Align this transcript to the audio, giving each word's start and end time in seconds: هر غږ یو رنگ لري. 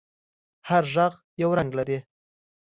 هر 0.69 0.83
غږ 0.93 1.13
یو 1.41 1.49
رنگ 1.59 1.69
لري. 1.79 1.97